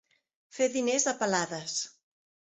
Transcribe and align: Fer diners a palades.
Fer 0.59 0.67
diners 0.75 1.05
a 1.11 1.13
palades. 1.19 1.75